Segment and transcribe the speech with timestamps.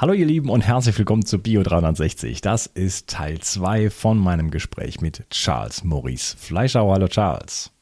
[0.00, 2.40] Hallo ihr Lieben und herzlich willkommen zu Bio 360.
[2.40, 6.94] Das ist Teil 2 von meinem Gespräch mit Charles Maurice Fleischauer.
[6.94, 7.72] Hallo Charles.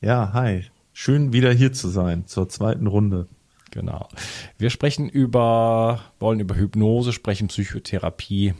[0.00, 0.66] Ja, hi.
[0.92, 3.26] Schön wieder hier zu sein zur zweiten Runde.
[3.72, 4.08] Genau.
[4.56, 8.54] Wir sprechen über, wollen über Hypnose sprechen, Psychotherapie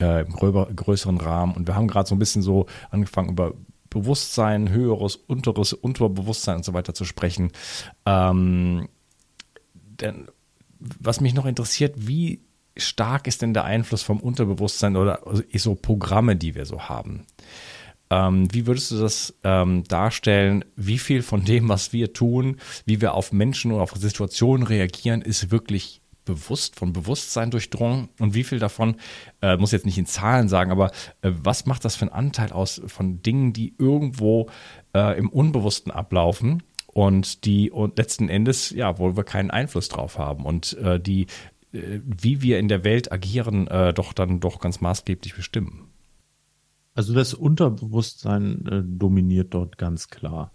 [0.00, 3.54] äh, im größeren Rahmen und wir haben gerade so ein bisschen so angefangen über
[3.88, 7.52] Bewusstsein, höheres, unteres, Unterbewusstsein und so weiter zu sprechen.
[8.04, 8.88] Ähm,
[9.74, 10.26] denn
[10.80, 12.40] was mich noch interessiert, wie
[12.78, 15.20] stark ist denn der Einfluss vom Unterbewusstsein oder
[15.54, 17.26] so Programme, die wir so haben?
[18.10, 20.64] Ähm, wie würdest du das ähm, darstellen?
[20.76, 22.56] Wie viel von dem, was wir tun,
[22.86, 28.08] wie wir auf Menschen oder auf Situationen reagieren, ist wirklich bewusst, von Bewusstsein durchdrungen?
[28.18, 28.96] Und wie viel davon,
[29.42, 30.90] äh, muss jetzt nicht in Zahlen sagen, aber
[31.22, 34.48] äh, was macht das für einen Anteil aus von Dingen, die irgendwo
[34.94, 36.62] äh, im Unbewussten ablaufen?
[36.86, 41.26] Und die und letzten Endes, ja, wo wir keinen Einfluss drauf haben und äh, die
[41.72, 45.88] wie wir in der Welt agieren, äh, doch dann doch ganz maßgeblich bestimmen.
[46.94, 50.52] Also das Unterbewusstsein äh, dominiert dort ganz klar.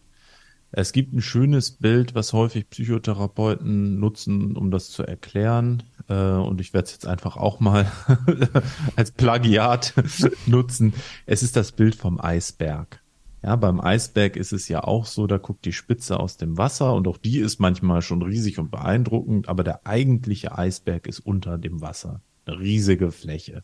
[0.75, 5.83] Es gibt ein schönes Bild, was häufig Psychotherapeuten nutzen, um das zu erklären.
[6.09, 7.89] Äh, und ich werde es jetzt einfach auch mal
[8.95, 9.93] als Plagiat
[10.47, 10.93] nutzen.
[11.27, 13.02] Es ist das Bild vom Eisberg.
[13.43, 16.93] Ja, beim Eisberg ist es ja auch so, da guckt die Spitze aus dem Wasser
[16.93, 21.57] und auch die ist manchmal schon riesig und beeindruckend, aber der eigentliche Eisberg ist unter
[21.57, 22.21] dem Wasser.
[22.45, 23.63] Eine riesige Fläche.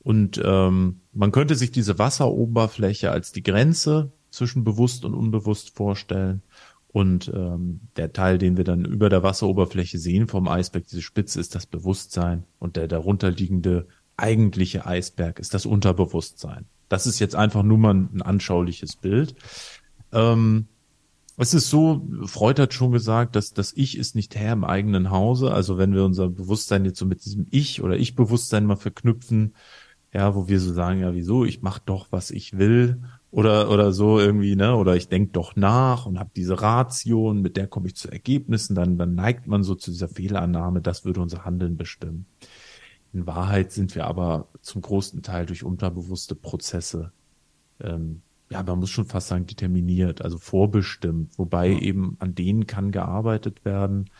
[0.00, 6.40] Und ähm, man könnte sich diese Wasseroberfläche als die Grenze zwischen bewusst und unbewusst vorstellen.
[6.88, 11.40] Und ähm, der Teil, den wir dann über der Wasseroberfläche sehen vom Eisberg, diese Spitze,
[11.40, 12.44] ist das Bewusstsein.
[12.58, 16.64] Und der darunterliegende eigentliche Eisberg ist das Unterbewusstsein.
[16.88, 19.34] Das ist jetzt einfach nur mal ein anschauliches Bild.
[20.12, 20.68] Ähm,
[21.40, 25.10] es ist so, Freud hat schon gesagt, dass das Ich ist nicht Herr im eigenen
[25.10, 25.52] Hause.
[25.52, 29.54] Also wenn wir unser Bewusstsein jetzt so mit diesem Ich oder Ich-Bewusstsein mal verknüpfen,
[30.12, 33.92] ja, wo wir so sagen, ja, wieso, ich mach doch, was ich will oder oder
[33.92, 37.88] so irgendwie, ne, oder ich denk doch nach und habe diese Ration, mit der komme
[37.88, 41.76] ich zu Ergebnissen, dann dann neigt man so zu dieser Fehlannahme, das würde unser Handeln
[41.76, 42.26] bestimmen.
[43.12, 47.12] In Wahrheit sind wir aber zum großen Teil durch unterbewusste Prozesse,
[47.80, 51.78] ähm, ja, man muss schon fast sagen, determiniert, also vorbestimmt, wobei ja.
[51.78, 54.10] eben an denen kann gearbeitet werden.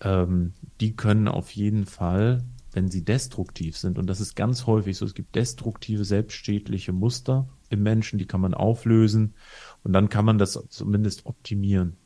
[0.00, 4.96] Ähm, die können auf jeden Fall, wenn sie destruktiv sind, und das ist ganz häufig
[4.96, 9.34] so, es gibt destruktive, selbstschädliche Muster im Menschen, die kann man auflösen
[9.82, 11.96] und dann kann man das zumindest optimieren.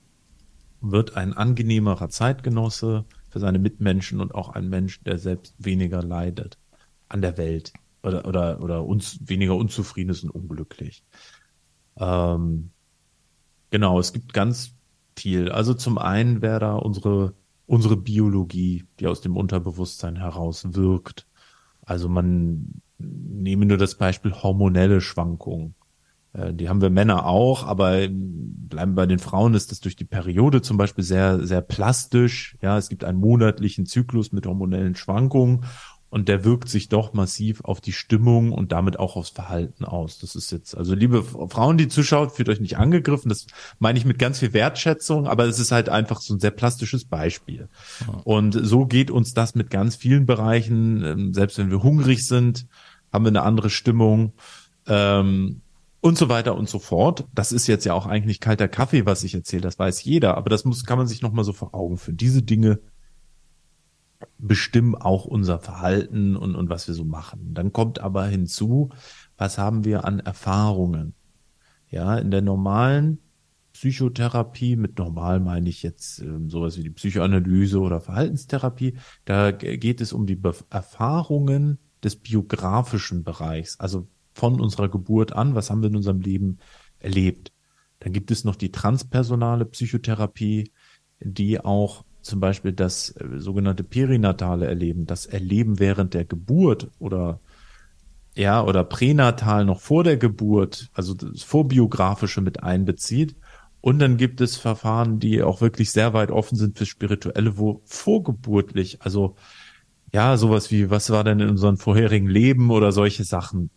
[0.80, 6.58] Wird ein angenehmerer Zeitgenosse, für seine Mitmenschen und auch ein Mensch, der selbst weniger leidet
[7.08, 7.72] an der Welt
[8.02, 11.04] oder, oder, oder uns weniger unzufrieden ist und unglücklich.
[11.96, 12.70] Ähm,
[13.70, 14.74] genau, es gibt ganz
[15.16, 15.50] viel.
[15.50, 17.34] Also zum einen wäre da unsere,
[17.66, 21.26] unsere Biologie, die aus dem Unterbewusstsein heraus wirkt.
[21.82, 25.74] Also man nehme nur das Beispiel hormonelle Schwankungen.
[26.38, 30.04] Äh, die haben wir Männer auch, aber bleiben bei den Frauen ist das durch die
[30.04, 32.56] Periode zum Beispiel sehr, sehr plastisch.
[32.62, 35.64] Ja, es gibt einen monatlichen Zyklus mit hormonellen Schwankungen
[36.10, 40.18] und der wirkt sich doch massiv auf die Stimmung und damit auch aufs Verhalten aus.
[40.18, 43.28] Das ist jetzt, also liebe Frauen, die zuschaut, fühlt euch nicht angegriffen.
[43.28, 43.46] Das
[43.78, 47.04] meine ich mit ganz viel Wertschätzung, aber es ist halt einfach so ein sehr plastisches
[47.04, 47.68] Beispiel.
[48.24, 51.02] Und so geht uns das mit ganz vielen Bereichen.
[51.04, 52.66] Ähm, selbst wenn wir hungrig sind,
[53.12, 54.32] haben wir eine andere Stimmung.
[54.86, 55.60] Ähm,
[56.00, 57.26] und so weiter und so fort.
[57.34, 60.50] Das ist jetzt ja auch eigentlich kalter Kaffee, was ich erzähle, das weiß jeder, aber
[60.50, 62.16] das muss, kann man sich nochmal so vor Augen führen.
[62.16, 62.80] Diese Dinge
[64.38, 67.54] bestimmen auch unser Verhalten und, und was wir so machen.
[67.54, 68.90] Dann kommt aber hinzu,
[69.36, 71.14] was haben wir an Erfahrungen?
[71.90, 73.18] Ja, in der normalen
[73.72, 80.00] Psychotherapie, mit normal meine ich jetzt äh, sowas wie die Psychoanalyse oder Verhaltenstherapie, da geht
[80.00, 85.82] es um die Be Erfahrungen des biografischen Bereichs, also von unserer Geburt an, was haben
[85.82, 86.58] wir in unserem Leben
[87.00, 87.52] erlebt.
[88.00, 90.70] Dann gibt es noch die transpersonale Psychotherapie,
[91.20, 97.40] die auch zum Beispiel das äh, sogenannte perinatale Erleben, das Erleben während der Geburt oder
[98.36, 103.34] ja, oder pränatal noch vor der Geburt, also das Vorbiografische mit einbezieht.
[103.80, 107.82] Und dann gibt es Verfahren, die auch wirklich sehr weit offen sind für Spirituelle, wo
[107.84, 109.34] vorgeburtlich, also
[110.12, 113.70] ja, sowas wie, was war denn in unserem vorherigen Leben oder solche Sachen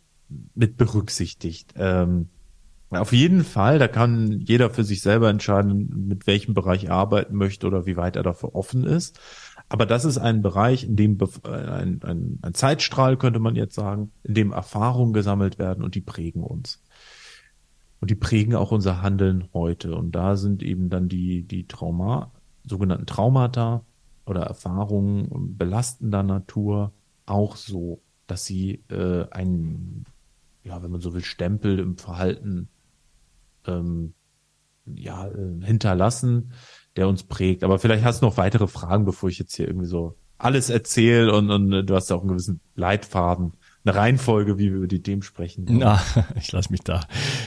[0.56, 1.74] mit berücksichtigt.
[1.76, 2.30] Ähm,
[2.90, 7.36] auf jeden Fall, da kann jeder für sich selber entscheiden, mit welchem Bereich er arbeiten
[7.36, 9.20] möchte oder wie weit er dafür offen ist.
[9.70, 13.76] Aber das ist ein Bereich, in dem äh, ein, ein, ein Zeitstrahl, könnte man jetzt
[13.76, 16.82] sagen, in dem Erfahrungen gesammelt werden und die prägen uns.
[18.02, 19.96] Und die prägen auch unser Handeln heute.
[19.96, 22.32] Und da sind eben dann die, die Trauma,
[22.68, 23.86] sogenannten Traumata
[24.26, 26.92] oder Erfahrungen belastender Natur
[27.26, 30.06] auch so, dass sie äh, ein,
[30.64, 32.70] ja, wenn man so will, Stempel im Verhalten
[33.66, 34.14] ähm,
[34.86, 36.54] ja, äh, hinterlassen,
[36.96, 37.64] der uns prägt.
[37.64, 41.34] Aber vielleicht hast du noch weitere Fragen, bevor ich jetzt hier irgendwie so alles erzähle
[41.34, 43.54] und, und äh, du hast ja auch einen gewissen Leitfaden,
[43.84, 45.66] eine Reihenfolge, wie wir über die Themen sprechen.
[45.70, 46.02] Na,
[46.36, 47.02] ich lasse mich da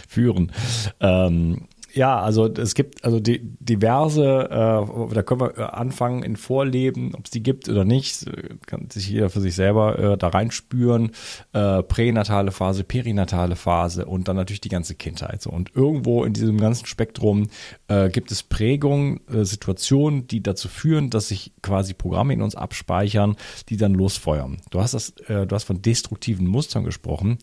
[0.08, 0.52] führen.
[1.00, 6.36] Ähm, ja, also es gibt also die, diverse, äh, da können wir äh, anfangen in
[6.36, 8.26] Vorleben, ob es die gibt oder nicht,
[8.66, 11.12] kann sich jeder für sich selber äh, da reinspüren.
[11.52, 15.40] Äh, pränatale Phase, perinatale Phase und dann natürlich die ganze Kindheit.
[15.42, 15.50] So.
[15.50, 17.48] Und irgendwo in diesem ganzen Spektrum
[17.86, 22.56] äh, gibt es Prägungen, äh, Situationen, die dazu führen, dass sich quasi Programme in uns
[22.56, 23.36] abspeichern,
[23.68, 24.58] die dann losfeuern.
[24.70, 27.38] Du hast das, äh, du hast von destruktiven Mustern gesprochen.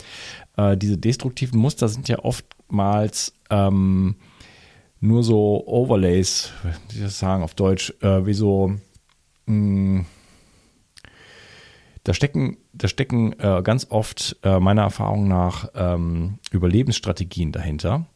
[0.75, 4.15] Diese destruktiven Muster sind ja oftmals ähm,
[5.01, 8.75] nur so Overlays, wie soll ich das sagen auf Deutsch, äh, wie so,
[9.47, 10.05] mh, mm,
[12.03, 18.07] da stecken, da stecken äh, ganz oft äh, meiner Erfahrung nach ähm, Überlebensstrategien dahinter,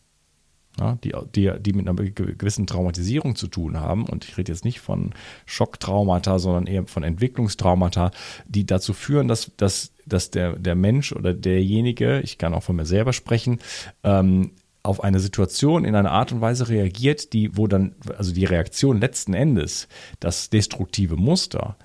[0.79, 4.05] ja, die, die, die mit einer gewissen Traumatisierung zu tun haben.
[4.07, 5.13] Und ich rede jetzt nicht von
[5.45, 8.11] Schocktraumata, sondern eher von Entwicklungstraumata,
[8.47, 12.75] die dazu führen, dass, dass, dass der, der Mensch oder derjenige, ich kann auch von
[12.75, 13.59] mir selber sprechen,
[14.03, 14.51] ähm,
[14.85, 18.99] auf eine Situation in einer Art und Weise reagiert, die, wo dann, also die Reaktion
[18.99, 19.87] letzten Endes,
[20.19, 21.77] das destruktive Muster,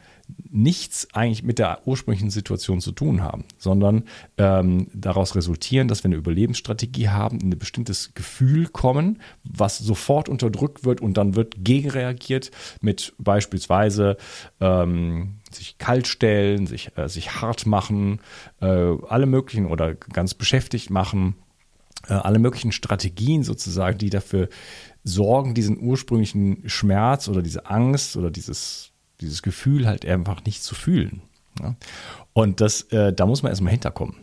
[0.49, 4.05] nichts eigentlich mit der ursprünglichen Situation zu tun haben, sondern
[4.39, 10.29] ähm, daraus resultieren, dass wir eine Überlebensstrategie haben, in ein bestimmtes Gefühl kommen, was sofort
[10.29, 12.51] unterdrückt wird und dann wird gegenreagiert
[12.81, 14.17] mit beispielsweise
[14.61, 18.21] ähm, sich kalt stellen, sich, äh, sich hart machen,
[18.61, 21.35] äh, alle möglichen oder ganz beschäftigt machen
[22.07, 24.49] alle möglichen Strategien sozusagen, die dafür
[25.05, 30.75] sorgen, diesen ursprünglichen Schmerz oder diese Angst oder dieses, dieses Gefühl halt einfach nicht zu
[30.75, 31.23] fühlen.
[31.61, 31.77] Ja?
[32.33, 34.17] Und das, äh, da muss man erstmal hinterkommen.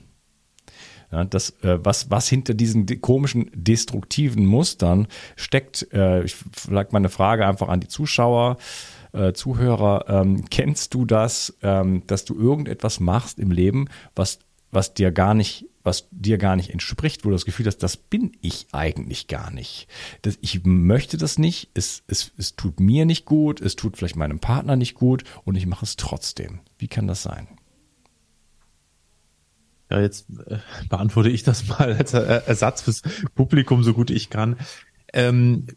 [1.12, 5.08] Ja, das, äh, was, was hinter diesen komischen destruktiven Mustern
[5.38, 8.58] steckt, äh, ich vielleicht mal eine Frage einfach an die Zuschauer,
[9.14, 14.40] äh, Zuhörer, ähm, kennst du das, ähm, dass du irgendetwas machst im Leben, was,
[14.72, 17.96] was dir gar nicht was dir gar nicht entspricht, wo du das Gefühl hast, das
[17.96, 19.88] bin ich eigentlich gar nicht.
[20.22, 24.18] Das, ich möchte das nicht, es, es, es tut mir nicht gut, es tut vielleicht
[24.18, 26.60] meinem Partner nicht gut und ich mache es trotzdem.
[26.78, 27.48] Wie kann das sein?
[29.90, 30.58] Ja, jetzt äh,
[30.90, 33.02] beantworte ich das mal als Ersatz fürs
[33.34, 34.58] Publikum, so gut ich kann.
[35.14, 35.68] Ähm,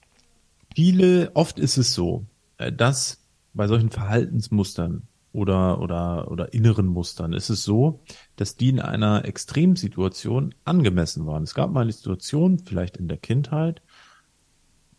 [0.75, 2.27] viele, oft ist es so,
[2.59, 3.23] äh, dass
[3.55, 8.03] bei solchen Verhaltensmustern oder, oder, oder inneren Mustern ist es so,
[8.37, 11.45] dass die in einer Extremsituation angemessen waren.
[11.45, 13.83] Es gab mal eine Situation, vielleicht in der Kindheit,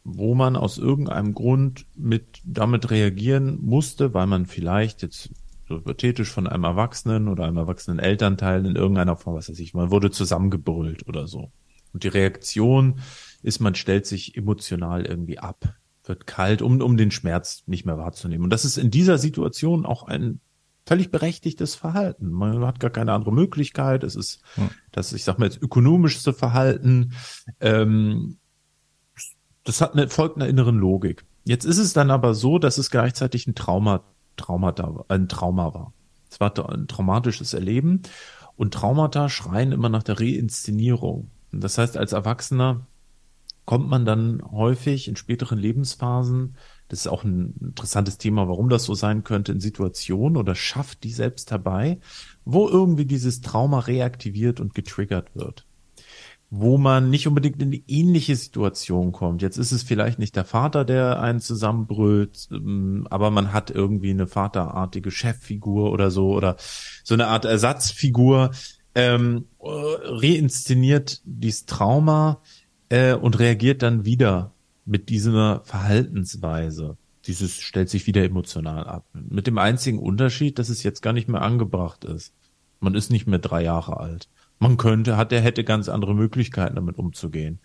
[0.03, 5.29] wo man aus irgendeinem Grund mit, damit reagieren musste, weil man vielleicht jetzt
[5.67, 9.73] so hypothetisch von einem Erwachsenen oder einem erwachsenen Elternteil in irgendeiner Form, was weiß ich,
[9.73, 11.51] man wurde zusammengebrüllt oder so.
[11.93, 12.99] Und die Reaktion
[13.43, 17.97] ist, man stellt sich emotional irgendwie ab, wird kalt, um, um den Schmerz nicht mehr
[17.97, 18.43] wahrzunehmen.
[18.43, 20.39] Und das ist in dieser Situation auch ein
[20.85, 22.31] völlig berechtigtes Verhalten.
[22.31, 24.03] Man hat gar keine andere Möglichkeit.
[24.03, 24.69] Es ist hm.
[24.91, 27.13] das, ich sag mal jetzt, ökonomischste Verhalten.
[27.59, 28.37] Ähm,
[29.63, 31.23] das hat eine, folgt einer inneren Logik.
[31.43, 34.03] Jetzt ist es dann aber so, dass es gleichzeitig ein Trauma,
[34.37, 35.93] Traumata, ein Trauma war.
[36.29, 38.01] Es war ein traumatisches Erleben
[38.55, 41.29] und Traumata schreien immer nach der Reinszenierung.
[41.51, 42.87] Das heißt, als Erwachsener
[43.71, 46.57] kommt man dann häufig in späteren Lebensphasen,
[46.89, 51.05] das ist auch ein interessantes Thema, warum das so sein könnte, in Situationen oder schafft
[51.05, 52.01] die selbst herbei,
[52.43, 55.65] wo irgendwie dieses Trauma reaktiviert und getriggert wird.
[56.49, 59.41] Wo man nicht unbedingt in eine ähnliche Situation kommt.
[59.41, 64.09] Jetzt ist es vielleicht nicht der Vater, der einen zusammenbrüllt, ähm, aber man hat irgendwie
[64.09, 66.57] eine vaterartige Cheffigur oder so oder
[67.05, 68.51] so eine Art Ersatzfigur,
[68.95, 72.41] ähm, reinszeniert dieses Trauma
[72.91, 74.53] äh, und reagiert dann wieder
[74.85, 76.97] mit dieser Verhaltensweise.
[77.25, 79.05] Dieses stellt sich wieder emotional ab.
[79.13, 82.33] Mit dem einzigen Unterschied, dass es jetzt gar nicht mehr angebracht ist.
[82.79, 84.27] Man ist nicht mehr drei Jahre alt.
[84.59, 87.59] Man könnte, hat, er hätte ganz andere Möglichkeiten, damit umzugehen.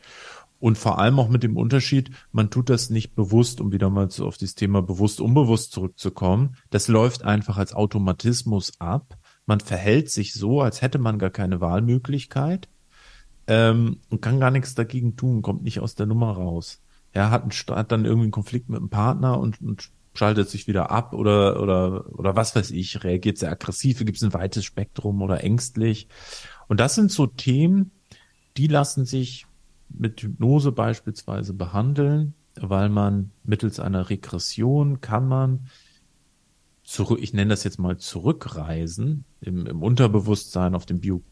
[0.59, 4.11] Und vor allem auch mit dem Unterschied, man tut das nicht bewusst, um wieder mal
[4.11, 6.57] so auf das Thema bewusst, unbewusst zurückzukommen.
[6.71, 9.19] Das läuft einfach als Automatismus ab.
[9.45, 12.69] Man verhält sich so, als hätte man gar keine Wahlmöglichkeit
[13.47, 16.83] ähm, und kann gar nichts dagegen tun, kommt nicht aus der Nummer raus.
[17.13, 20.67] Er hat, einen, hat dann irgendwie einen Konflikt mit einem Partner und, und schaltet sich
[20.67, 24.65] wieder ab oder oder oder was weiß ich, reagiert sehr aggressiv, gibt es ein weites
[24.65, 26.09] Spektrum oder ängstlich.
[26.69, 27.93] Und das sind so Themen,
[28.57, 29.47] die lassen sich
[29.89, 35.69] mit Hypnose beispielsweise behandeln, weil man mittels einer Regression kann man
[36.83, 41.23] zurück, ich nenne das jetzt mal zurückreisen im, im Unterbewusstsein auf dem Bio,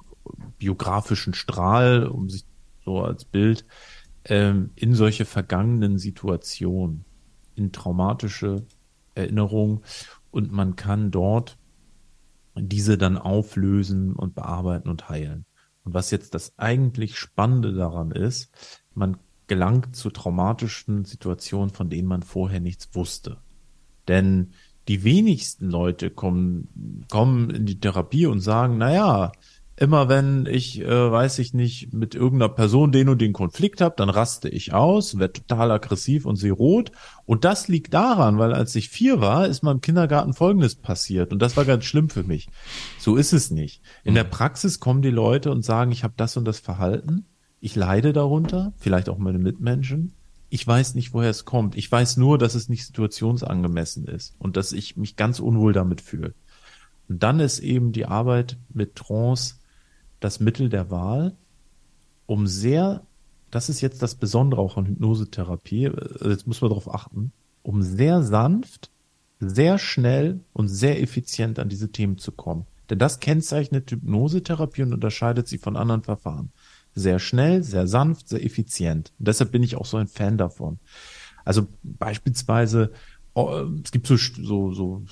[0.58, 2.44] biografischen Strahl, um sich
[2.84, 3.64] so als Bild
[4.24, 7.04] ähm, in solche vergangenen Situationen,
[7.54, 8.66] in traumatische
[9.14, 9.80] Erinnerungen
[10.30, 11.58] und man kann dort
[12.56, 15.44] diese dann auflösen und bearbeiten und heilen.
[15.84, 18.50] Und was jetzt das eigentlich Spannende daran ist,
[18.94, 19.16] man
[19.46, 23.38] gelangt zu traumatischen Situationen, von denen man vorher nichts wusste.
[24.08, 24.52] Denn
[24.88, 29.32] die wenigsten Leute kommen, kommen in die Therapie und sagen, na ja,
[29.76, 33.94] immer wenn ich, äh, weiß ich nicht, mit irgendeiner Person den und den Konflikt habe,
[33.96, 36.92] dann raste ich aus, werde total aggressiv und sehe rot.
[37.26, 41.32] Und das liegt daran, weil als ich vier war, ist meinem Kindergarten Folgendes passiert.
[41.32, 42.48] Und das war ganz schlimm für mich.
[42.98, 43.82] So ist es nicht.
[44.04, 44.16] In mhm.
[44.16, 47.26] der Praxis kommen die Leute und sagen, ich habe das und das Verhalten.
[47.60, 50.12] Ich leide darunter, vielleicht auch meine Mitmenschen.
[50.50, 51.74] Ich weiß nicht, woher es kommt.
[51.76, 56.00] Ich weiß nur, dass es nicht situationsangemessen ist und dass ich mich ganz unwohl damit
[56.00, 56.34] fühle.
[57.08, 59.56] Und dann ist eben die Arbeit mit Trance
[60.24, 61.36] das Mittel der Wahl,
[62.24, 63.06] um sehr,
[63.50, 67.82] das ist jetzt das Besondere auch an Hypnosetherapie, äh, jetzt muss man darauf achten, um
[67.82, 68.90] sehr sanft,
[69.38, 72.64] sehr schnell und sehr effizient an diese Themen zu kommen.
[72.88, 76.52] Denn das kennzeichnet Hypnosetherapie und unterscheidet sie von anderen Verfahren.
[76.94, 79.12] Sehr schnell, sehr sanft, sehr effizient.
[79.18, 80.78] Und deshalb bin ich auch so ein Fan davon.
[81.44, 82.92] Also beispielsweise,
[83.34, 85.02] oh, es gibt so, so, so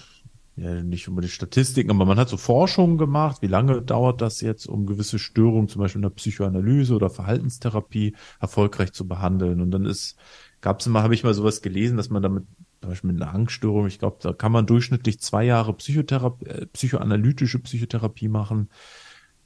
[0.57, 4.67] ja, nicht unbedingt Statistiken, aber man hat so Forschungen gemacht, wie lange dauert das jetzt,
[4.67, 9.63] um gewisse Störungen, zum Beispiel in der Psychoanalyse oder Verhaltenstherapie, erfolgreich zu behandeln.
[9.63, 10.17] Und dann ist,
[10.61, 12.45] gab es immer, habe ich mal sowas gelesen, dass man damit,
[12.83, 16.67] zum Beispiel mit einer Angststörung, ich glaube, da kann man durchschnittlich zwei Jahre Psychotherapie, äh,
[16.67, 18.69] psychoanalytische Psychotherapie machen.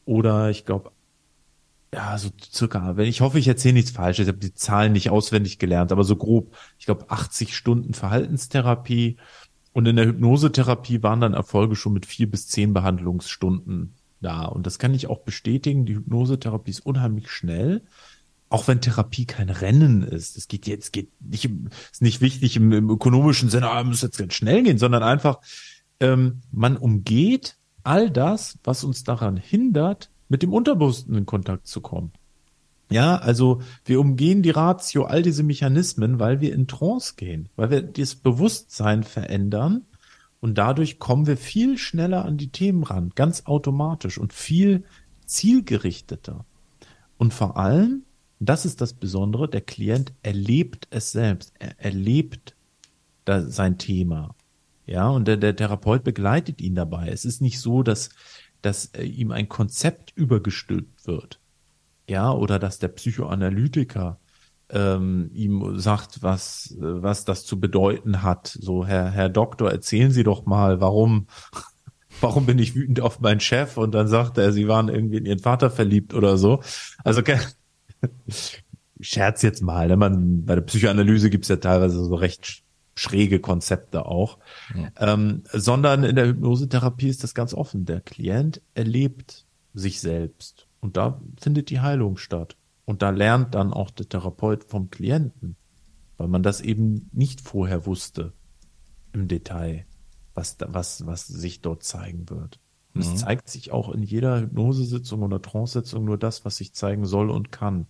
[0.07, 0.91] Oder ich glaube,
[1.95, 5.11] ja, so circa, wenn ich hoffe, ich erzähle nichts Falsches, ich habe die Zahlen nicht
[5.11, 9.17] auswendig gelernt, aber so grob, ich glaube, 80 Stunden Verhaltenstherapie
[9.77, 13.93] und in der Hypnosetherapie waren dann Erfolge schon mit vier bis zehn Behandlungsstunden
[14.23, 14.47] da.
[14.47, 15.85] Und das kann ich auch bestätigen.
[15.85, 17.83] Die Hypnosetherapie ist unheimlich schnell.
[18.49, 20.39] Auch wenn Therapie kein Rennen ist.
[20.39, 21.51] Es geht jetzt, geht nicht,
[21.93, 25.41] ist nicht wichtig im, im ökonomischen Sinne, ah, muss jetzt ganz schnell gehen, sondern einfach,
[26.01, 31.83] ähm, man umgeht all das, was uns daran hindert, mit dem Unterbewussten in Kontakt zu
[31.83, 32.13] kommen.
[32.91, 37.71] Ja, also wir umgehen die Ratio, all diese Mechanismen, weil wir in Trance gehen, weil
[37.71, 39.85] wir das Bewusstsein verändern
[40.41, 44.85] und dadurch kommen wir viel schneller an die Themen ran, ganz automatisch und viel
[45.25, 46.45] zielgerichteter.
[47.19, 48.05] Und vor allem,
[48.39, 52.55] das ist das Besondere, der Klient erlebt es selbst, er erlebt
[53.27, 54.37] sein Thema.
[54.87, 57.09] Ja, und der, der Therapeut begleitet ihn dabei.
[57.09, 58.11] Es ist nicht so, dass,
[58.63, 61.41] dass äh, ihm ein Konzept übergestülpt wird
[62.09, 64.19] ja, oder dass der Psychoanalytiker
[64.71, 68.47] ähm, ihm sagt, was, was das zu bedeuten hat.
[68.47, 71.27] So, Herr, Herr Doktor, erzählen Sie doch mal, warum,
[72.21, 73.77] warum bin ich wütend auf meinen Chef?
[73.77, 76.63] Und dann sagt er, Sie waren irgendwie in Ihren Vater verliebt oder so.
[77.05, 77.39] Also ich
[79.01, 79.97] scherz jetzt mal, ne?
[79.97, 82.63] man, bei der Psychoanalyse gibt's ja teilweise so recht
[82.99, 84.39] schräge Konzepte auch,
[84.75, 85.13] ja.
[85.13, 87.85] ähm, sondern in der Hypnosetherapie ist das ganz offen.
[87.85, 89.45] Der Klient erlebt
[89.75, 92.57] sich selbst und da findet die Heilung statt.
[92.85, 95.57] Und da lernt dann auch der Therapeut vom Klienten,
[96.17, 98.35] weil man das eben nicht vorher wusste
[99.13, 99.85] im Detail,
[100.33, 102.61] was, was, was sich dort zeigen wird.
[102.95, 103.15] Und mhm.
[103.15, 107.31] es zeigt sich auch in jeder Hypnosesitzung oder Trance-Sitzung nur das, was sich zeigen soll
[107.31, 107.89] und kann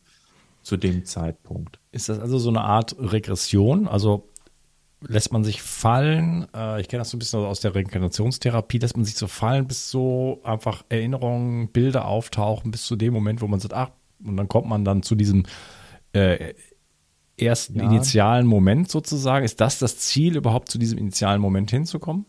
[0.63, 1.79] zu dem Zeitpunkt.
[1.93, 3.89] Ist das also so eine Art Regression?
[3.89, 4.31] Also
[5.01, 8.97] lässt man sich fallen, äh, ich kenne das so ein bisschen aus der Reinkarnationstherapie, lässt
[8.97, 13.47] man sich so fallen, bis so einfach Erinnerungen, Bilder auftauchen, bis zu dem Moment, wo
[13.47, 13.91] man sagt, ach,
[14.25, 15.45] und dann kommt man dann zu diesem
[16.13, 16.55] äh,
[17.37, 17.85] ersten ja.
[17.85, 19.45] initialen Moment sozusagen.
[19.45, 22.25] Ist das das Ziel, überhaupt zu diesem initialen Moment hinzukommen?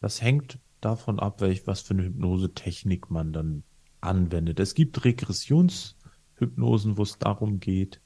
[0.00, 3.62] Das hängt davon ab, welch, was für eine Hypnosetechnik man dann
[4.00, 4.58] anwendet.
[4.58, 8.00] Es gibt Regressionshypnosen, wo es darum geht,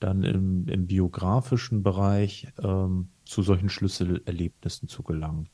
[0.00, 5.48] dann im, im biografischen Bereich ähm, zu solchen Schlüsselerlebnissen zu gelangen.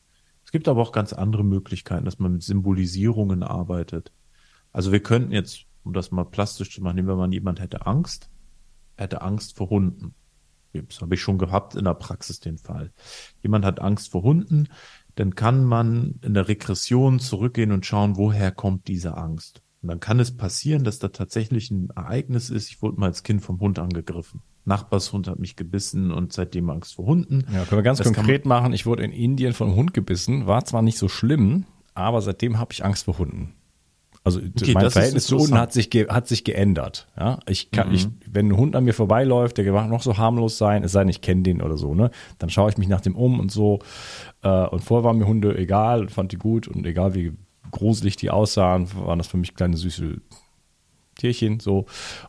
[0.45, 4.11] Es gibt aber auch ganz andere Möglichkeiten, dass man mit Symbolisierungen arbeitet.
[4.71, 7.85] Also wir könnten jetzt, um das mal plastisch zu machen, nehmen wir mal, jemand hätte
[7.85, 8.29] Angst,
[8.95, 10.13] hätte Angst vor Hunden.
[10.73, 12.91] Das habe ich schon gehabt in der Praxis den Fall.
[13.41, 14.67] Jemand hat Angst vor Hunden,
[15.15, 19.62] dann kann man in der Regression zurückgehen und schauen, woher kommt diese Angst.
[19.83, 22.69] Und dann kann es passieren, dass da tatsächlich ein Ereignis ist.
[22.69, 24.41] Ich wurde mal als Kind vom Hund angegriffen.
[24.63, 27.45] Nachbarshund hat mich gebissen und seitdem Angst vor Hunden.
[27.53, 28.71] Ja, können wir ganz das konkret machen.
[28.71, 32.59] Ich wurde in Indien von einem Hund gebissen, war zwar nicht so schlimm, aber seitdem
[32.59, 33.55] habe ich Angst vor Hunden.
[34.23, 37.09] Also okay, mein Verhältnis zu Hunden hat sich, hat sich geändert.
[37.19, 37.95] Ja, ich kann, mhm.
[37.95, 41.01] ich, wenn ein Hund an mir vorbeiläuft, der mag noch so harmlos sein, es sei
[41.01, 42.09] denn, ich kenne den oder so, ne,
[42.39, 43.79] dann schaue ich mich nach dem um und so.
[44.41, 47.33] Äh, und vorher waren mir Hunde egal, fand die gut und egal wie
[47.73, 50.21] gruselig die aussahen, waren das für mich kleine süße
[51.15, 51.85] Tierchen so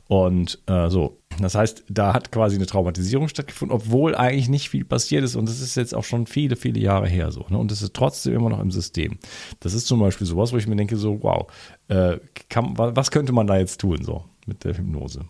[0.08, 1.20] und äh, so.
[1.40, 5.48] Das heißt, da hat quasi eine Traumatisierung stattgefunden, obwohl eigentlich nicht viel passiert ist und
[5.48, 7.44] das ist jetzt auch schon viele, viele Jahre her so.
[7.48, 7.58] Ne?
[7.58, 9.18] Und es ist trotzdem immer noch im System.
[9.60, 11.50] Das ist zum Beispiel sowas, wo ich mir denke so, wow,
[11.88, 15.25] äh, kann, was könnte man da jetzt tun so mit der Hypnose?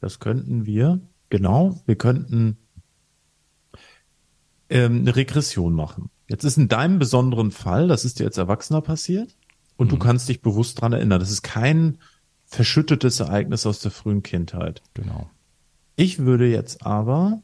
[0.00, 2.58] Das könnten wir, genau, wir könnten
[4.68, 6.10] ähm, eine Regression machen.
[6.28, 9.36] Jetzt ist in deinem besonderen Fall, das ist dir als Erwachsener passiert
[9.76, 9.90] und mhm.
[9.90, 11.20] du kannst dich bewusst dran erinnern.
[11.20, 11.98] Das ist kein
[12.44, 14.82] verschüttetes Ereignis aus der frühen Kindheit.
[14.94, 15.28] Genau.
[15.96, 17.42] Ich würde jetzt aber,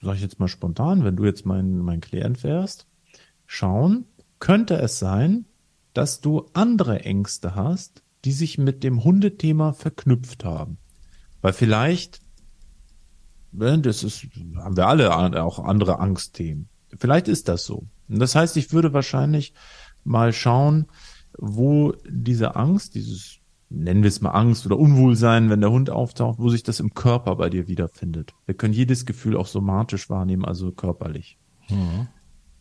[0.00, 2.86] sage ich jetzt mal spontan, wenn du jetzt mein, mein Klient wärst,
[3.46, 4.06] schauen,
[4.38, 5.46] könnte es sein,
[5.92, 10.78] dass du andere Ängste hast, die sich mit dem Hundethema verknüpft haben.
[11.40, 12.20] Weil vielleicht,
[13.52, 16.68] ne, das ist, haben wir alle auch andere Angstthemen.
[16.98, 17.86] Vielleicht ist das so.
[18.08, 19.54] Und das heißt, ich würde wahrscheinlich
[20.04, 20.86] mal schauen,
[21.38, 23.38] wo diese Angst, dieses
[23.70, 26.94] nennen wir es mal Angst oder Unwohlsein, wenn der Hund auftaucht, wo sich das im
[26.94, 28.34] Körper bei dir wiederfindet.
[28.46, 31.38] Wir können jedes Gefühl auch somatisch wahrnehmen, also körperlich.
[31.68, 32.08] Mhm.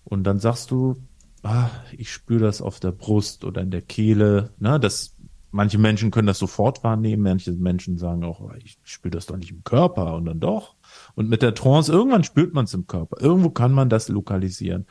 [0.04, 0.96] Und dann sagst du,
[1.44, 4.52] ah, ich spüre das auf der Brust oder in der Kehle.
[4.60, 5.16] Ne, das,
[5.52, 9.52] manche Menschen können das sofort wahrnehmen, manche Menschen sagen auch, ich spüre das doch nicht
[9.52, 10.76] im Körper und dann doch.
[11.16, 13.22] Und mit der Trance, irgendwann spürt man es im Körper.
[13.22, 14.88] Irgendwo kann man das lokalisieren.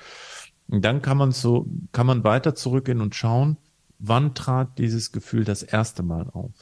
[0.68, 3.56] Und dann kann man so, kann man weiter zurückgehen und schauen,
[3.98, 6.52] wann trat dieses Gefühl das erste Mal auf?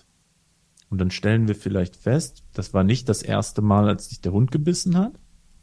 [0.88, 4.32] Und dann stellen wir vielleicht fest, das war nicht das erste Mal, als dich der
[4.32, 5.12] Hund gebissen hat,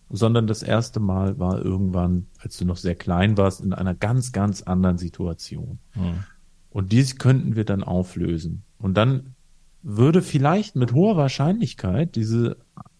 [0.09, 4.31] sondern das erste Mal war irgendwann, als du noch sehr klein warst, in einer ganz,
[4.31, 5.79] ganz anderen Situation.
[5.91, 6.23] Hm.
[6.69, 8.63] Und dies könnten wir dann auflösen.
[8.77, 9.35] Und dann
[9.83, 12.57] würde vielleicht mit hoher Wahrscheinlichkeit diese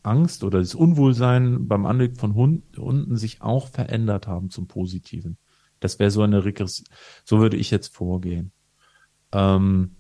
[0.08, 5.38] Angst oder das Unwohlsein beim Anblick von Hunden sich auch verändert haben zum Positiven.
[5.80, 6.88] Das wäre so eine Regression.
[7.24, 8.52] So würde ich jetzt vorgehen.
[9.32, 9.98] Ähm,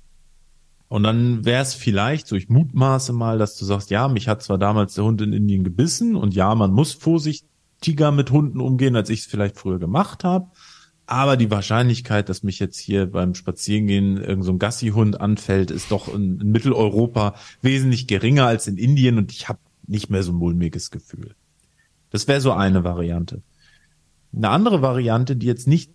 [0.89, 4.41] und dann wäre es vielleicht, so ich mutmaße mal, dass du sagst, ja, mich hat
[4.41, 8.95] zwar damals der Hund in Indien gebissen und ja, man muss vorsichtiger mit Hunden umgehen,
[8.95, 10.49] als ich es vielleicht früher gemacht habe.
[11.05, 16.13] Aber die Wahrscheinlichkeit, dass mich jetzt hier beim Spazierengehen irgendein so Gassi-Hund anfällt, ist doch
[16.13, 20.37] in, in, Mitteleuropa wesentlich geringer als in Indien und ich habe nicht mehr so ein
[20.37, 21.35] mulmiges Gefühl.
[22.09, 23.41] Das wäre so eine Variante.
[24.33, 25.91] Eine andere Variante, die jetzt nicht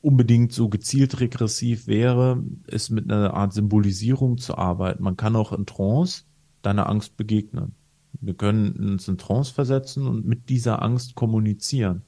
[0.00, 5.02] unbedingt so gezielt regressiv wäre, ist mit einer Art Symbolisierung zu arbeiten.
[5.02, 6.24] Man kann auch in Trance
[6.62, 7.74] deiner Angst begegnen.
[8.20, 12.02] Wir können uns in Trance versetzen und mit dieser Angst kommunizieren.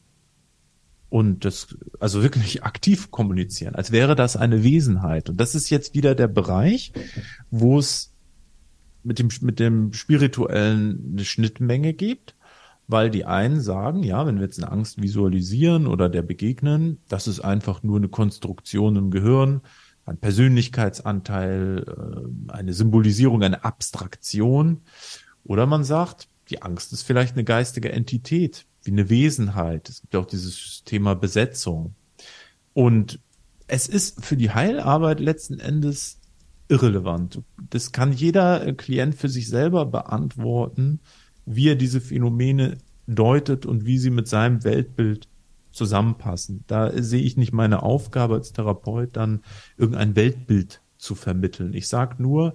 [1.11, 5.31] Und das, also wirklich aktiv kommunizieren, als wäre das eine Wesenheit.
[5.31, 6.93] Und das ist jetzt wieder der Bereich,
[7.51, 8.13] wo es
[9.03, 12.35] mit dem, mit dem Spirituellen eine Schnittmenge gibt
[12.89, 17.29] weil die einen sagen, ja, wenn wir jetzt eine Angst visualisieren oder der begegnen, das
[17.29, 19.61] ist einfach nur eine Konstruktion im Gehirn,
[20.07, 24.81] ein Persönlichkeitsanteil, äh, eine Symbolisierung, eine Abstraktion.
[25.45, 29.91] Oder man sagt, die Angst ist vielleicht eine geistige Entität, wie eine Wesenheit.
[29.91, 31.95] Es gibt auch dieses Thema Besetzung.
[32.73, 33.21] Und
[33.67, 36.18] es ist für die Heilarbeit letzten Endes
[36.69, 37.43] irrelevant.
[37.71, 41.01] Das kann jeder Klient für sich selber beantworten,
[41.47, 45.29] wie er diese Phänomene deutet und wie sie mit seinem Weltbild
[45.73, 46.65] zusammenpassen.
[46.67, 49.41] Da sehe ich nicht meine Aufgabe als Therapeut, dann
[49.77, 51.73] irgendein Weltbild zu vermitteln.
[51.73, 52.55] Ich sage nur,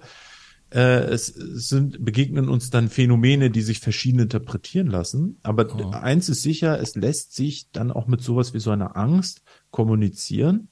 [0.70, 5.38] äh, es sind, begegnen uns dann Phänomene, die sich verschieden interpretieren lassen.
[5.42, 5.90] Aber oh.
[5.90, 10.68] eins ist sicher, es lässt sich dann auch mit sowas wie so einer Angst kommunizieren.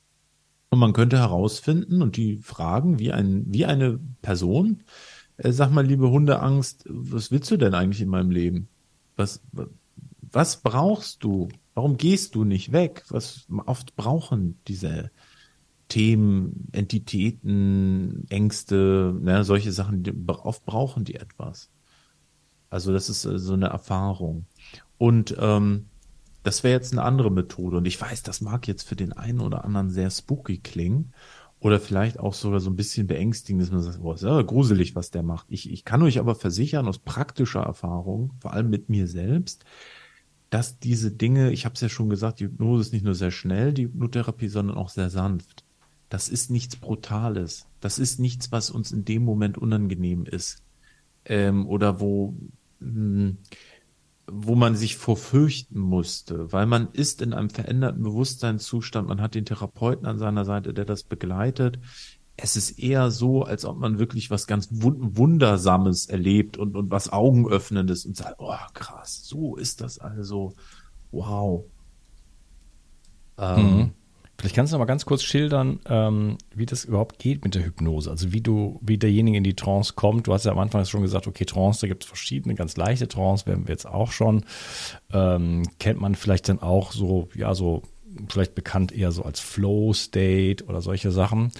[0.72, 4.84] Und man könnte herausfinden und die fragen, wie ein, wie eine Person,
[5.36, 8.68] äh, sag mal, liebe Hundeangst, was willst du denn eigentlich in meinem Leben?
[9.14, 9.42] Was,
[10.22, 11.48] was brauchst du?
[11.74, 13.04] Warum gehst du nicht weg?
[13.10, 15.10] Was oft brauchen diese
[15.88, 21.68] Themen, Entitäten, Ängste, ne, solche Sachen, oft brauchen die etwas.
[22.70, 24.46] Also das ist äh, so eine Erfahrung.
[24.96, 25.90] Und ähm,
[26.42, 27.76] das wäre jetzt eine andere Methode.
[27.76, 31.12] Und ich weiß, das mag jetzt für den einen oder anderen sehr spooky klingen.
[31.60, 34.96] Oder vielleicht auch sogar so ein bisschen beängstigend, dass man sagt, boah, ist ja gruselig,
[34.96, 35.46] was der macht.
[35.48, 39.64] Ich, ich kann euch aber versichern, aus praktischer Erfahrung, vor allem mit mir selbst,
[40.50, 43.30] dass diese Dinge, ich habe es ja schon gesagt, die Hypnose ist nicht nur sehr
[43.30, 45.64] schnell, die Hypnotherapie, sondern auch sehr sanft.
[46.08, 47.68] Das ist nichts Brutales.
[47.80, 50.62] Das ist nichts, was uns in dem Moment unangenehm ist.
[51.24, 52.34] Ähm, oder wo,
[52.80, 53.38] mh, hm,
[54.34, 59.44] wo man sich vorfürchten musste, weil man ist in einem veränderten Bewusstseinszustand, man hat den
[59.44, 61.78] Therapeuten an seiner Seite, der das begleitet.
[62.36, 67.12] Es ist eher so, als ob man wirklich was ganz Wundersames erlebt und, und was
[67.12, 70.54] Augenöffnendes und sagt, oh krass, so ist das also,
[71.10, 71.64] wow.
[73.36, 73.90] Ähm, mhm.
[74.38, 77.64] Vielleicht kannst du noch mal ganz kurz schildern, ähm, wie das überhaupt geht mit der
[77.64, 78.10] Hypnose.
[78.10, 80.26] Also wie du, wie derjenige in die Trance kommt.
[80.26, 83.06] Du hast ja am Anfang schon gesagt, okay, Trance, da gibt es verschiedene, ganz leichte
[83.06, 84.44] Trance, werden wir jetzt auch schon.
[85.12, 87.82] Ähm, kennt man vielleicht dann auch so, ja, so
[88.28, 91.52] vielleicht bekannt eher so als Flow State oder solche Sachen.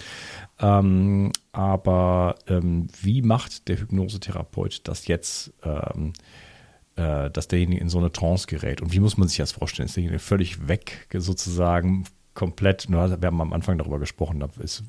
[0.58, 5.52] Ähm, aber ähm, wie macht der Hypnosetherapeut das jetzt?
[5.62, 6.14] Ähm,
[6.96, 8.82] äh, dass derjenige in so eine Trance gerät.
[8.82, 9.86] Und wie muss man sich das vorstellen?
[9.86, 14.84] Ist derjenige völlig weg sozusagen komplett, wir haben am Anfang darüber gesprochen, da ist,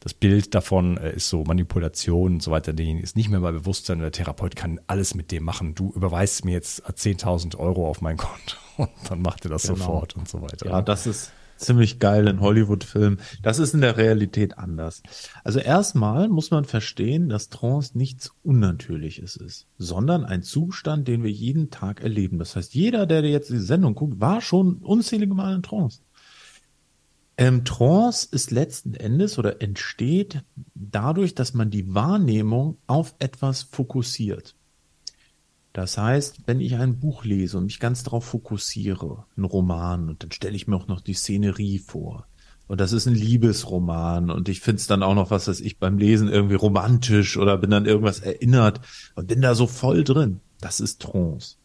[0.00, 3.52] das Bild davon äh, ist so Manipulation und so weiter, derjenige ist nicht mehr bei
[3.52, 5.74] Bewusstsein, der Therapeut kann alles mit dem machen.
[5.74, 9.76] Du überweist mir jetzt 10.000 Euro auf mein Konto und dann macht er das genau.
[9.76, 10.66] sofort und so weiter.
[10.66, 13.20] Ja, das ist ziemlich geil in Hollywood-Filmen.
[13.42, 15.02] Das ist in der Realität anders.
[15.44, 21.30] Also erstmal muss man verstehen, dass Trance nichts Unnatürliches ist, sondern ein Zustand, den wir
[21.30, 22.38] jeden Tag erleben.
[22.38, 26.00] Das heißt, jeder, der jetzt die Sendung guckt, war schon unzählige Mal in Trance.
[27.36, 30.42] Ähm, Trance ist letzten Endes oder entsteht
[30.74, 34.54] dadurch, dass man die Wahrnehmung auf etwas fokussiert.
[35.72, 40.22] Das heißt, wenn ich ein Buch lese und mich ganz darauf fokussiere, ein Roman, und
[40.22, 42.26] dann stelle ich mir auch noch die Szenerie vor.
[42.68, 45.78] Und das ist ein Liebesroman und ich finde es dann auch noch, was weiß ich,
[45.78, 48.80] beim Lesen irgendwie romantisch oder bin dann irgendwas erinnert
[49.14, 50.40] und bin da so voll drin.
[50.60, 51.56] Das ist Trance.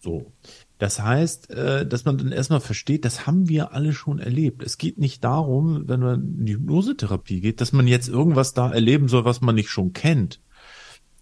[0.00, 0.32] So.
[0.78, 4.62] Das heißt, äh, dass man dann erstmal versteht, das haben wir alle schon erlebt.
[4.62, 8.70] Es geht nicht darum, wenn man in die Hypnosetherapie geht, dass man jetzt irgendwas da
[8.70, 10.40] erleben soll, was man nicht schon kennt,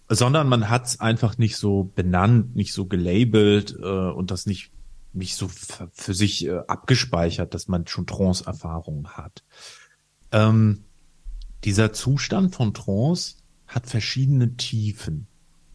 [0.09, 4.71] sondern man hat es einfach nicht so benannt, nicht so gelabelt äh, und das nicht
[5.13, 5.49] nicht so
[5.93, 9.43] für sich äh, abgespeichert, dass man schon Trance-Erfahrungen hat.
[10.31, 10.83] Ähm,
[11.63, 15.27] dieser Zustand von Trance hat verschiedene Tiefen.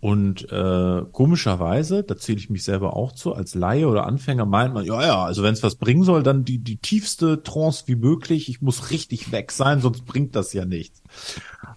[0.02, 4.74] Und äh, komischerweise, da zähle ich mich selber auch zu, als Laie oder Anfänger meint
[4.74, 7.94] man, ja, ja, also wenn es was bringen soll, dann die, die tiefste Trance wie
[7.94, 8.48] möglich.
[8.48, 11.02] Ich muss richtig weg sein, sonst bringt das ja nichts.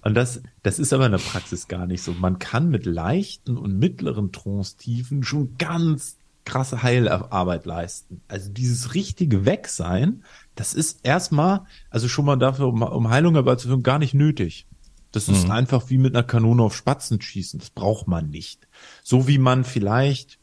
[0.02, 2.14] Und das, das ist aber in der Praxis gar nicht so.
[2.14, 8.22] Man kann mit leichten und mittleren Trance-Tiefen schon ganz krasse Heilarbeit leisten.
[8.28, 10.24] Also dieses richtige Wegsein,
[10.56, 14.66] das ist erstmal, also schon mal dafür, um, um Heilung herbeizuführen, gar nicht nötig.
[15.16, 15.52] Das ist mhm.
[15.52, 17.60] einfach wie mit einer Kanone auf Spatzen schießen.
[17.60, 18.68] Das braucht man nicht.
[19.02, 20.40] So wie man vielleicht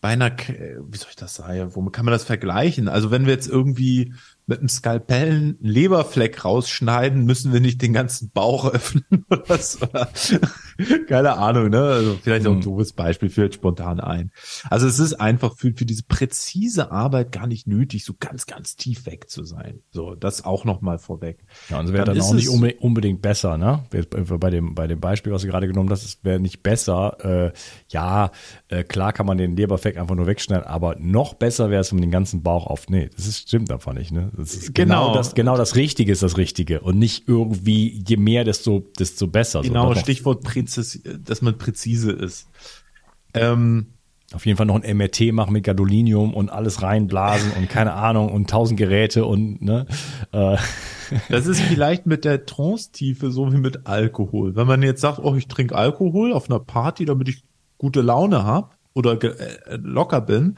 [0.00, 2.88] bei einer, wie soll ich das sagen, womit kann man das vergleichen?
[2.88, 4.14] Also wenn wir jetzt irgendwie
[4.52, 9.86] mit einem Skalpell einen Leberfleck rausschneiden, müssen wir nicht den ganzen Bauch öffnen oder so.
[11.08, 11.80] Keine Ahnung, ne?
[11.80, 12.62] Also vielleicht auch ein mhm.
[12.62, 14.30] doofes Beispiel, fällt spontan ein.
[14.68, 18.76] Also es ist einfach für, für diese präzise Arbeit gar nicht nötig, so ganz, ganz
[18.76, 19.80] tief weg zu sein.
[19.90, 21.38] So, das auch nochmal vorweg.
[21.70, 23.84] Ja, und es wäre dann, dann auch nicht unbedingt besser, ne?
[23.90, 27.16] Bei dem, bei dem Beispiel, was du gerade genommen hast, es wäre nicht besser.
[27.24, 27.52] Äh,
[27.88, 28.30] ja,
[28.68, 31.96] äh, klar kann man den Leberfleck einfach nur wegschneiden, aber noch besser wäre es, wenn
[31.96, 32.88] man den ganzen Bauch auf.
[32.90, 34.30] Nee, das ist, stimmt einfach nicht, ne?
[34.44, 38.84] Genau, genau, das, genau das Richtige ist das Richtige und nicht irgendwie, je mehr, desto,
[38.98, 39.62] desto besser.
[39.62, 42.48] Genau, so, Stichwort präzis, dass man präzise ist.
[43.34, 43.86] Ähm,
[44.34, 48.30] auf jeden Fall noch ein MRT machen mit Gadolinium und alles reinblasen und keine Ahnung
[48.30, 49.86] und tausend Geräte und ne.
[50.32, 50.56] Äh.
[51.28, 54.56] Das ist vielleicht mit der Trance-Tiefe so wie mit Alkohol.
[54.56, 57.44] Wenn man jetzt sagt, oh, ich trinke Alkohol auf einer Party, damit ich
[57.76, 60.56] gute Laune hab oder äh, locker bin,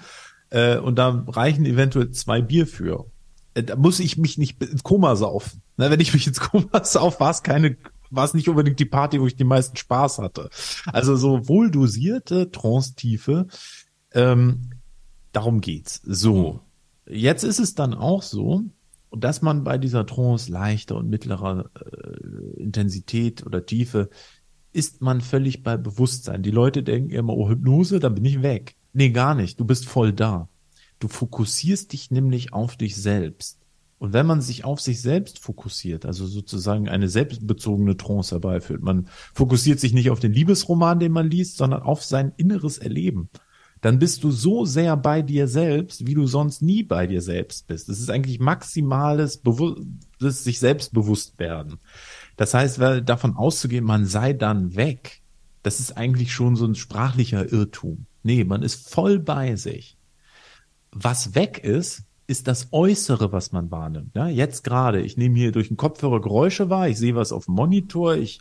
[0.51, 3.07] äh, und da reichen eventuell zwei Bier für.
[3.55, 5.63] Äh, da muss ich mich nicht ins Koma saufen.
[5.77, 7.77] Na, wenn ich mich ins Koma sauf, war es keine
[8.11, 10.51] war es nicht unbedingt die Party, wo ich die meisten Spaß hatte.
[10.87, 13.49] Also so wohl dosierte Trance-Tiefe,
[14.13, 14.71] ähm,
[15.33, 16.01] darum geht's.
[16.05, 16.61] So,
[17.07, 18.63] jetzt ist es dann auch so,
[19.11, 24.11] dass man bei dieser Trance leichter und mittlerer äh, Intensität oder Tiefe
[24.73, 26.43] ist man völlig bei Bewusstsein.
[26.43, 28.75] Die Leute denken immer, oh Hypnose, dann bin ich weg.
[28.93, 29.61] Nee, gar nicht.
[29.61, 30.49] Du bist voll da.
[31.05, 33.59] Du fokussierst dich nämlich auf dich selbst.
[33.99, 39.09] Und wenn man sich auf sich selbst fokussiert, also sozusagen eine selbstbezogene Trance herbeiführt, man
[39.35, 43.29] fokussiert sich nicht auf den Liebesroman, den man liest, sondern auf sein inneres Erleben,
[43.83, 47.67] dann bist du so sehr bei dir selbst, wie du sonst nie bei dir selbst
[47.67, 47.91] bist.
[47.91, 49.75] Das ist eigentlich maximales Bewu
[50.19, 51.81] sich selbst bewusst werden.
[52.39, 55.21] Das heißt, davon auszugehen, man sei dann weg,
[55.63, 58.07] das ist eigentlich schon so ein sprachlicher Irrtum.
[58.23, 59.99] Nee, man ist voll bei sich.
[60.95, 64.15] Was weg ist, ist das Äußere, was man wahrnimmt.
[64.15, 67.47] Ja, jetzt gerade, ich nehme hier durch den Kopfhörer Geräusche wahr, ich sehe was auf
[67.47, 68.41] dem Monitor, ich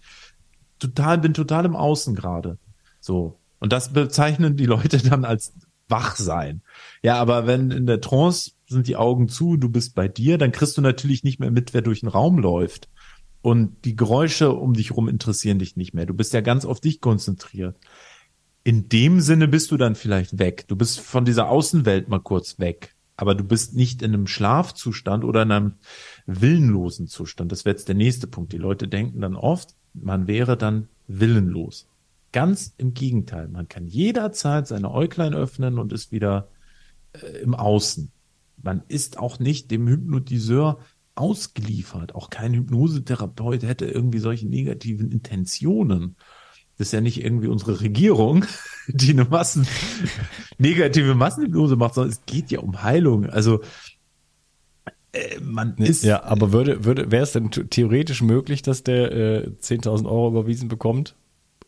[0.80, 2.58] total, bin total im Außen gerade.
[3.00, 3.40] So.
[3.60, 5.54] Und das bezeichnen die Leute dann als
[5.90, 6.62] Wachsein.
[7.02, 10.52] Ja, aber wenn in der Trance sind die Augen zu, du bist bei dir, dann
[10.52, 12.90] kriegst du natürlich nicht mehr mit, wer durch den Raum läuft.
[13.42, 16.06] Und die Geräusche um dich rum interessieren dich nicht mehr.
[16.06, 17.76] Du bist ja ganz auf dich konzentriert.
[18.64, 20.66] In dem Sinne bist du dann vielleicht weg.
[20.68, 25.24] Du bist von dieser Außenwelt mal kurz weg aber du bist nicht in einem Schlafzustand
[25.24, 25.74] oder in einem
[26.26, 27.52] willenlosen Zustand.
[27.52, 28.54] Das wäre jetzt der nächste Punkt.
[28.54, 31.88] Die Leute denken dann oft, man wäre dann willenlos.
[32.32, 33.48] Ganz im Gegenteil.
[33.48, 36.50] Man kann jederzeit seine Äuglein öffnen und ist wieder
[37.14, 38.12] äh, im Außen.
[38.62, 40.80] Man ist auch nicht dem Hypnotiseur
[41.14, 42.16] ausgeliefert.
[42.16, 46.16] Auch kein Hypnosetherapeut hätte irgendwie solche negativen Intentionen.
[46.78, 48.46] Das ist ja nicht irgendwie unsere Regierung,
[48.88, 49.68] die eine Massen,
[50.58, 53.30] negative Massenhypnose macht, sondern es geht ja um Heilung.
[53.30, 53.62] Also
[55.14, 56.04] äh, man ist.
[56.04, 60.68] Ja, aber würde, würde, wäre es denn theoretisch möglich, dass der äh, 10.000 Euro überwiesen
[60.68, 61.16] bekommt?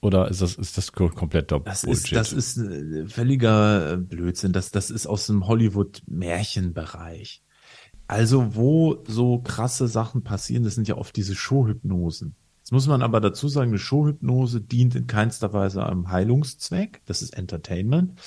[0.01, 2.03] Oder ist das, ist das komplett das Bullshit?
[2.03, 4.51] Ist, das ist äh, völliger äh, Blödsinn.
[4.53, 7.41] Das, das ist aus dem Hollywood-Märchenbereich.
[8.07, 12.35] Also, wo so krasse Sachen passieren, das sind ja oft diese Showhypnosen.
[12.65, 17.03] Jetzt muss man aber dazu sagen, eine Showhypnose dient in keinster Weise einem Heilungszweck.
[17.05, 18.19] Das ist Entertainment.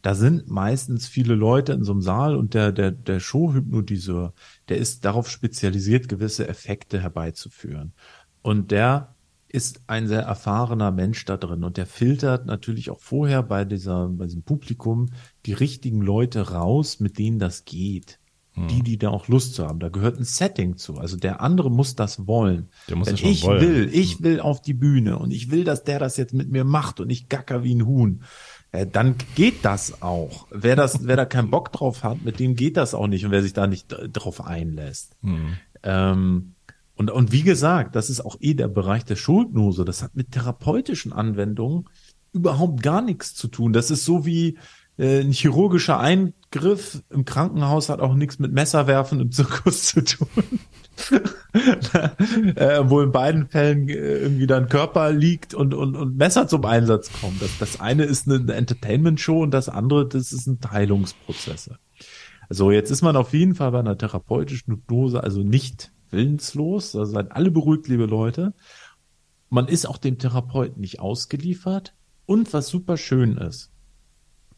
[0.00, 4.32] Da sind meistens viele Leute in so einem Saal und der, der, der Showhypnotiseur,
[4.70, 7.92] der ist darauf spezialisiert, gewisse Effekte herbeizuführen.
[8.40, 9.14] Und der
[9.48, 14.08] ist ein sehr erfahrener Mensch da drin und der filtert natürlich auch vorher bei dieser,
[14.08, 15.10] bei diesem Publikum
[15.44, 18.21] die richtigen Leute raus, mit denen das geht.
[18.54, 18.68] Hm.
[18.68, 19.80] Die, die da auch Lust zu haben.
[19.80, 20.98] Da gehört ein Setting zu.
[20.98, 22.68] Also der andere muss das wollen.
[22.88, 23.60] Der muss Wenn das ich wollen.
[23.62, 24.24] will, ich hm.
[24.24, 27.08] will auf die Bühne und ich will, dass der das jetzt mit mir macht und
[27.08, 28.22] ich gacker wie ein Huhn.
[28.70, 30.46] Äh, dann geht das auch.
[30.50, 33.30] Wer das, wer da keinen Bock drauf hat, mit dem geht das auch nicht und
[33.30, 35.16] wer sich da nicht drauf einlässt.
[35.22, 35.56] Hm.
[35.82, 36.54] Ähm,
[36.94, 39.84] und, und wie gesagt, das ist auch eh der Bereich der Schuldnose.
[39.84, 41.88] Das hat mit therapeutischen Anwendungen
[42.32, 43.72] überhaupt gar nichts zu tun.
[43.72, 44.58] Das ist so wie,
[44.98, 50.28] ein chirurgischer Eingriff im Krankenhaus hat auch nichts mit Messerwerfen im Zirkus zu tun.
[52.54, 56.64] äh, wo in beiden Fällen äh, irgendwie dann Körper liegt und, und, und Messer zum
[56.64, 57.38] Einsatz kommen.
[57.40, 61.78] Das, das eine ist eine Entertainment-Show und das andere, das ist ein Heilungsprozesse.
[62.48, 66.94] Also jetzt ist man auf jeden Fall bei einer therapeutischen Hypnose also nicht willenslos.
[66.94, 68.52] Also seid alle beruhigt, liebe Leute.
[69.48, 71.94] Man ist auch dem Therapeuten nicht ausgeliefert.
[72.26, 73.71] Und was super schön ist,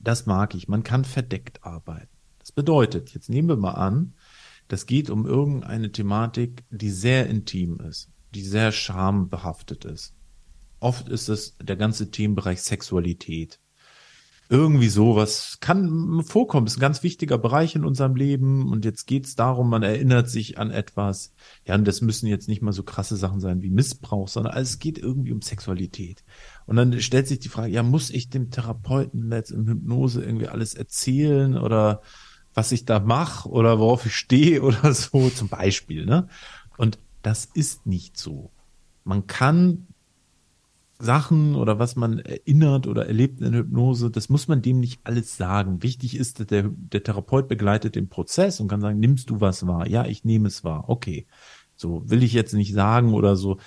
[0.04, 0.68] das mag ich.
[0.68, 2.08] Man kann verdeckt arbeiten.
[2.38, 4.14] Das bedeutet, jetzt nehmen wir mal an,
[4.68, 10.14] das geht um irgendeine Thematik, die sehr intim ist, die sehr schambehaftet ist.
[10.80, 13.60] Oft ist es der ganze Themenbereich Sexualität.
[14.50, 19.36] Irgendwie sowas kann vorkommen, ist ein ganz wichtiger Bereich in unserem Leben und jetzt geht's
[19.36, 21.32] darum, man erinnert sich an etwas.
[21.64, 24.78] Ja, und das müssen jetzt nicht mal so krasse Sachen sein wie Missbrauch, sondern es
[24.78, 26.24] geht irgendwie um Sexualität.
[26.66, 30.48] Und dann stellt sich die Frage, ja, muss ich dem Therapeuten jetzt in Hypnose irgendwie
[30.48, 32.02] alles erzählen oder
[32.52, 36.28] was ich da mache oder worauf ich stehe oder so zum Beispiel, ne?
[36.76, 38.50] Und das ist nicht so.
[39.04, 39.86] Man kann
[41.04, 45.36] Sachen oder was man erinnert oder erlebt in Hypnose, das muss man dem nicht alles
[45.36, 45.82] sagen.
[45.82, 49.66] Wichtig ist, dass der, der Therapeut begleitet den Prozess und kann sagen, nimmst du was
[49.66, 49.86] wahr?
[49.86, 50.84] Ja, ich nehme es wahr.
[50.88, 51.26] Okay.
[51.76, 53.58] So will ich jetzt nicht sagen oder so.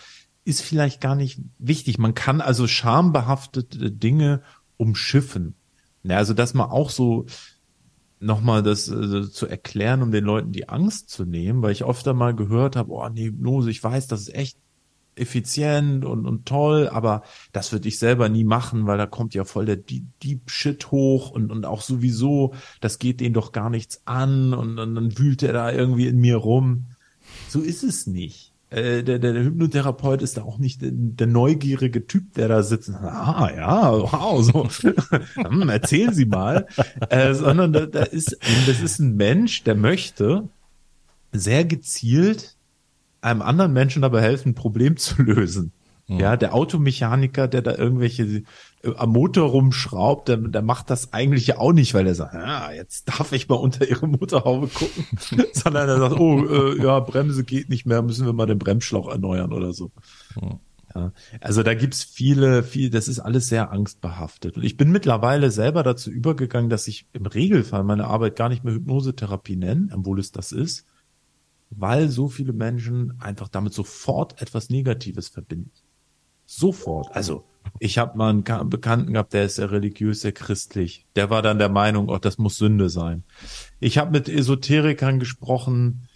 [0.43, 1.97] Ist vielleicht gar nicht wichtig.
[1.97, 4.41] Man kann also schambehaftete Dinge
[4.77, 5.55] umschiffen.
[6.03, 7.25] Ja, also, dass man auch so
[8.19, 12.07] nochmal das äh, zu erklären, um den Leuten die Angst zu nehmen, weil ich oft
[12.07, 14.57] einmal gehört habe, oh, nee, Hypnose, ich weiß, das ist echt
[15.17, 19.43] effizient und, und toll, aber das würde ich selber nie machen, weil da kommt ja
[19.43, 24.01] voll der Deep Shit hoch und, und auch sowieso, das geht denen doch gar nichts
[24.05, 26.85] an und, und dann wühlt er da irgendwie in mir rum.
[27.49, 28.53] So ist es nicht.
[28.69, 32.63] Äh, der, der, der Hypnotherapeut ist da auch nicht der, der neugierige Typ, der da
[32.63, 32.89] sitzt.
[32.89, 34.67] Ah, ja, wow, so.
[35.35, 36.67] hm, erzählen Sie mal.
[37.09, 40.49] Äh, sondern da, da ist, das ist ein Mensch, der möchte
[41.31, 42.56] sehr gezielt
[43.21, 45.71] einem anderen Menschen dabei helfen, ein Problem zu lösen.
[46.07, 46.19] Mhm.
[46.19, 48.43] Ja, der Automechaniker, der da irgendwelche
[48.83, 52.33] äh, am Motor rumschraubt, der, der macht das eigentlich ja auch nicht, weil er sagt,
[52.33, 55.05] ja, jetzt darf ich mal unter ihre Motorhaube gucken,
[55.53, 59.09] sondern er sagt, oh, äh, ja, Bremse geht nicht mehr, müssen wir mal den Bremsschlauch
[59.09, 59.91] erneuern oder so.
[60.39, 60.59] Mhm.
[60.95, 64.55] Ja, also da gibt's viele, viel, das ist alles sehr angstbehaftet.
[64.55, 68.63] Und ich bin mittlerweile selber dazu übergegangen, dass ich im Regelfall meine Arbeit gar nicht
[68.63, 70.85] mehr Hypnosetherapie nenne, obwohl es das ist,
[71.69, 75.71] weil so viele Menschen einfach damit sofort etwas Negatives verbinden.
[76.45, 77.13] Sofort.
[77.15, 77.43] Also
[77.79, 81.05] ich habe mal einen Bekannten gehabt, der ist sehr religiös, sehr christlich.
[81.15, 83.23] Der war dann der Meinung, oh, das muss Sünde sein.
[83.79, 86.06] Ich habe mit Esoterikern gesprochen,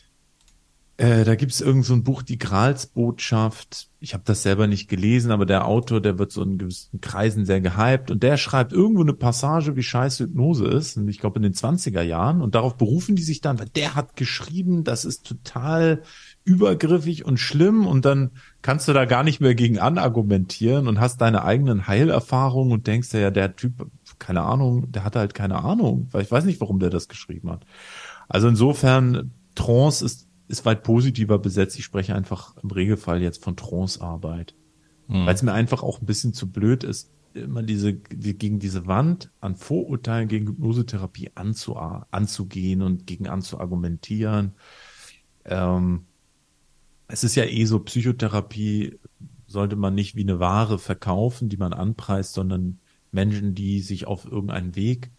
[1.02, 3.90] äh, da gibt es irgend so ein Buch, die Gralsbotschaft.
[4.00, 7.44] Ich habe das selber nicht gelesen, aber der Autor, der wird so in gewissen Kreisen
[7.44, 10.98] sehr gehypt und der schreibt irgendwo eine Passage, wie scheiße Hypnose ist.
[10.98, 12.44] Und ich glaube in den 20er Jahren.
[12.44, 16.04] Und darauf berufen die sich dann, weil der hat geschrieben, das ist total
[16.44, 18.30] übergriffig und schlimm und dann
[18.62, 23.12] kannst du da gar nicht mehr gegen anargumentieren und hast deine eigenen Heilerfahrungen und denkst
[23.14, 23.88] ja, der Typ,
[24.20, 27.50] keine Ahnung, der hat halt keine Ahnung, weil ich weiß nicht, warum der das geschrieben
[27.50, 27.66] hat.
[28.30, 31.80] Also insofern, Trance ist ist weit positiver besetzt.
[31.80, 34.54] Ich spreche einfach im Regelfall jetzt von Trance-Arbeit.
[35.08, 35.26] Mhm.
[35.26, 38.88] Weil es mir einfach auch ein bisschen zu blöd ist, immer diese, die, gegen diese
[38.88, 44.54] Wand an Vorurteilen gegen Hypnosetherapie anzu, anzugehen und gegen anzuargumentieren.
[45.46, 46.06] Ähm,
[47.08, 49.00] es ist ja eh so, Psychotherapie
[49.48, 52.80] sollte man nicht wie eine Ware verkaufen, die man anpreist, sondern
[53.12, 55.12] Menschen, die sich auf irgendeinen Weg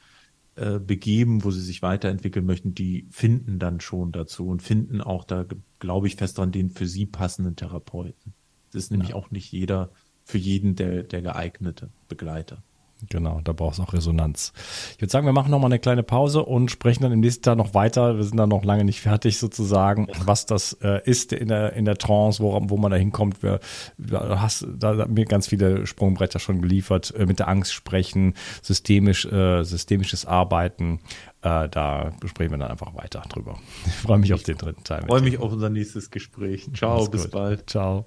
[0.55, 5.25] äh, begeben, wo sie sich weiterentwickeln möchten, die finden dann schon dazu und finden auch
[5.25, 5.47] da,
[5.79, 8.35] glaube ich, fest dran, den für sie passenden Therapeuten.
[8.73, 9.15] Das ist nämlich ja.
[9.15, 9.91] auch nicht jeder
[10.25, 12.63] für jeden der, der geeignete Begleiter.
[13.11, 14.53] Genau, da braucht es auch Resonanz.
[14.95, 17.57] Ich würde sagen, wir machen nochmal eine kleine Pause und sprechen dann im nächsten Tag
[17.57, 18.17] noch weiter.
[18.17, 21.85] Wir sind dann noch lange nicht fertig sozusagen, was das äh, ist in der, in
[21.85, 23.43] der Trance, wo, wo man da hinkommt.
[23.43, 23.61] Wir,
[23.97, 29.25] wir hast da mir ganz viele Sprungbretter schon geliefert, äh, mit der Angst sprechen, systemisch,
[29.27, 31.01] äh, systemisches Arbeiten.
[31.43, 33.59] Äh, da besprechen wir dann einfach weiter drüber.
[33.87, 35.01] Ich freue mich auf den dritten Teil.
[35.01, 36.69] Ich freue mich auf unser nächstes Gespräch.
[36.75, 37.69] Ciao, bis bald.
[37.69, 38.07] Ciao.